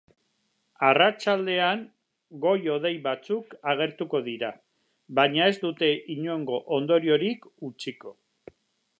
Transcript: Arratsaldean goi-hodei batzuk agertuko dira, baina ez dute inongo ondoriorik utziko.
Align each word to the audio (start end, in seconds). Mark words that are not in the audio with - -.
Arratsaldean 0.85 1.81
goi-hodei 2.45 2.93
batzuk 3.03 3.53
agertuko 3.73 4.21
dira, 4.29 4.49
baina 5.19 5.45
ez 5.51 5.55
dute 5.65 5.89
inongo 6.15 6.57
ondoriorik 6.79 7.45
utziko. 7.69 8.15